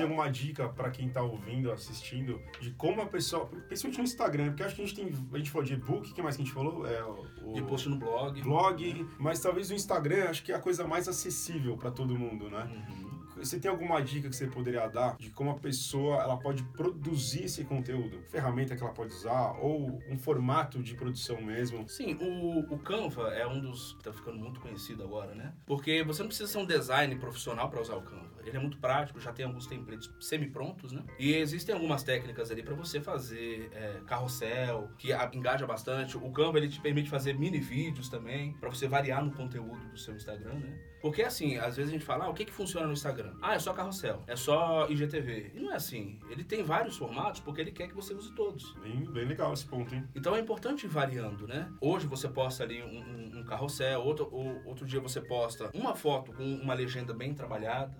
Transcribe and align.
tem 0.00 0.04
alguma 0.04 0.30
dica 0.30 0.68
para 0.68 0.90
quem 0.90 1.08
tá 1.10 1.22
ouvindo, 1.22 1.70
assistindo, 1.70 2.40
de 2.60 2.70
como 2.72 3.02
a 3.02 3.06
pessoa, 3.06 3.46
principalmente 3.46 3.98
no 3.98 4.04
Instagram, 4.04 4.48
porque 4.48 4.62
acho 4.62 4.74
que 4.74 4.82
a 4.82 4.86
gente 4.86 4.96
tem, 4.96 5.28
a 5.32 5.38
gente 5.38 5.50
falou 5.50 5.66
de 5.66 5.74
e-book, 5.74 6.10
o 6.10 6.14
que 6.14 6.22
mais 6.22 6.36
que 6.36 6.42
a 6.42 6.44
gente 6.44 6.54
falou? 6.54 6.86
É 6.86 7.04
o, 7.04 7.52
De 7.52 7.62
post 7.62 7.88
no 7.88 7.96
blog. 7.96 8.40
blog, 8.42 9.06
mas 9.18 9.40
talvez 9.40 9.70
o 9.70 9.74
Instagram 9.74 10.24
acho 10.30 10.42
que 10.42 10.52
é 10.52 10.54
a 10.54 10.58
coisa 10.58 10.86
mais 10.86 11.06
acessível 11.06 11.76
para 11.76 11.90
todo 11.90 12.18
mundo, 12.18 12.48
né? 12.48 12.64
Uhum. 12.64 13.10
Você 13.40 13.58
tem 13.58 13.70
alguma 13.70 14.02
dica 14.02 14.28
que 14.28 14.36
você 14.36 14.46
poderia 14.46 14.86
dar 14.86 15.16
de 15.16 15.30
como 15.30 15.50
a 15.50 15.54
pessoa 15.54 16.22
ela 16.22 16.36
pode 16.36 16.62
produzir 16.62 17.44
esse 17.44 17.64
conteúdo? 17.64 18.22
Ferramenta 18.28 18.76
que 18.76 18.82
ela 18.82 18.92
pode 18.92 19.14
usar 19.14 19.52
ou 19.58 19.98
um 20.08 20.18
formato 20.18 20.82
de 20.82 20.94
produção 20.94 21.40
mesmo? 21.40 21.88
Sim, 21.88 22.18
o, 22.20 22.74
o 22.74 22.78
Canva 22.78 23.28
é 23.28 23.46
um 23.46 23.58
dos 23.58 23.94
que 23.94 24.04
tá 24.04 24.12
ficando 24.12 24.38
muito 24.38 24.60
conhecido 24.60 25.02
agora, 25.02 25.34
né? 25.34 25.54
Porque 25.64 26.02
você 26.02 26.22
não 26.22 26.28
precisa 26.28 26.50
ser 26.50 26.58
um 26.58 26.66
design 26.66 27.16
profissional 27.16 27.70
para 27.70 27.80
usar 27.80 27.96
o 27.96 28.02
Canva. 28.02 28.30
Ele 28.44 28.56
é 28.56 28.60
muito 28.60 28.78
prático, 28.78 29.20
já 29.20 29.32
tem 29.32 29.44
alguns 29.44 29.66
templates 29.66 30.10
semi-prontos, 30.20 30.92
né? 30.92 31.02
E 31.18 31.34
existem 31.34 31.74
algumas 31.74 32.02
técnicas 32.02 32.50
ali 32.50 32.62
para 32.62 32.74
você 32.74 33.00
fazer 33.00 33.70
é, 33.72 34.00
carrossel, 34.06 34.90
que 34.98 35.12
engaja 35.32 35.66
bastante. 35.66 36.16
O 36.16 36.30
Canva 36.30 36.58
ele 36.58 36.68
te 36.68 36.80
permite 36.80 37.08
fazer 37.08 37.38
mini 37.38 37.58
vídeos 37.58 38.08
também, 38.08 38.52
para 38.54 38.68
você 38.68 38.86
variar 38.86 39.24
no 39.24 39.30
conteúdo 39.30 39.88
do 39.88 39.98
seu 39.98 40.14
Instagram, 40.14 40.54
né? 40.54 40.78
Porque 41.00 41.22
assim, 41.22 41.56
às 41.56 41.76
vezes 41.76 41.90
a 41.90 41.92
gente 41.94 42.04
fala, 42.04 42.26
ah, 42.26 42.28
o 42.28 42.34
que 42.34 42.44
que 42.44 42.52
funciona 42.52 42.86
no 42.86 42.92
Instagram? 42.92 43.29
Ah, 43.42 43.54
é 43.54 43.58
só 43.58 43.72
carrossel, 43.72 44.22
é 44.26 44.36
só 44.36 44.88
IGTV. 44.88 45.52
E 45.54 45.60
não 45.60 45.72
é 45.72 45.76
assim. 45.76 46.18
Ele 46.30 46.44
tem 46.44 46.62
vários 46.62 46.96
formatos 46.96 47.40
porque 47.40 47.60
ele 47.60 47.72
quer 47.72 47.88
que 47.88 47.94
você 47.94 48.14
use 48.14 48.32
todos. 48.34 48.72
Bem, 48.82 49.04
bem 49.12 49.24
legal 49.26 49.52
esse 49.52 49.64
ponto, 49.66 49.94
hein? 49.94 50.04
Então 50.14 50.34
é 50.36 50.40
importante 50.40 50.84
ir 50.84 50.88
variando, 50.88 51.46
né? 51.46 51.70
Hoje 51.80 52.06
você 52.06 52.28
posta 52.28 52.62
ali 52.64 52.82
um, 52.82 52.98
um- 53.00 53.40
um 53.40 53.44
carrossel, 53.44 54.02
outro, 54.02 54.28
ou- 54.30 54.62
outro 54.66 54.86
dia 54.86 55.00
você 55.00 55.20
posta 55.20 55.70
uma 55.74 55.94
foto 55.94 56.32
com 56.32 56.44
uma 56.56 56.74
legenda 56.74 57.12
bem 57.14 57.32
trabalhada. 57.34 57.96